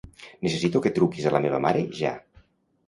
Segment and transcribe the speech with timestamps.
[0.47, 2.17] Necessito que truquis a la meva mare ja.